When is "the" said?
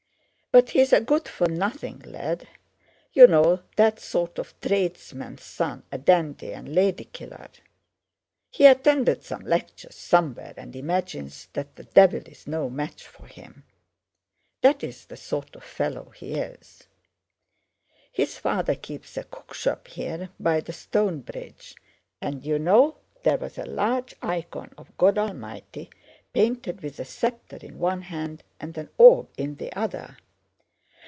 11.77-11.85, 15.05-15.15, 20.59-20.73, 29.55-29.71